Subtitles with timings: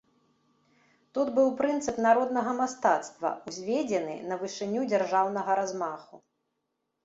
[1.17, 6.15] Тут быў прынцып народнага мастацтва, узведзены на вышыню дзяржаўнага размаху.